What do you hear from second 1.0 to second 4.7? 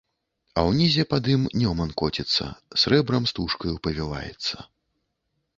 пад ім Нёман коціцца, срэбрам-стужкаю павіваецца.